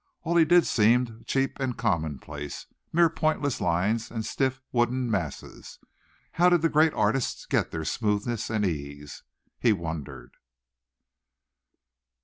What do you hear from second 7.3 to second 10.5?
get their smoothness and ease? He wondered.